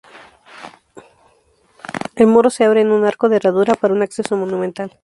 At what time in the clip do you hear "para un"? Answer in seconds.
3.75-4.01